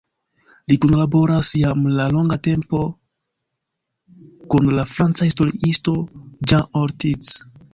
[0.71, 2.81] Li kunlaboras jam de longa tempo
[4.55, 5.95] kun la franca historiisto
[6.53, 7.33] Jean Ortiz.